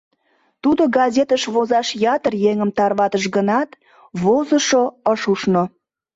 Тудо 0.63 0.83
газетыш 0.97 1.43
возаш 1.53 1.87
ятыр 2.15 2.33
еҥым 2.51 2.69
тарватыш 2.77 3.23
гынат, 3.35 3.69
возышо 4.21 4.83
ыш 5.13 5.21
ушно. 5.33 5.63